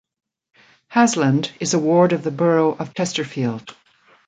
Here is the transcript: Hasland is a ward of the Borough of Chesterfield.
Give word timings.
Hasland 0.91 1.51
is 1.59 1.75
a 1.75 1.77
ward 1.77 2.11
of 2.11 2.23
the 2.23 2.31
Borough 2.31 2.73
of 2.75 2.95
Chesterfield. 2.95 3.75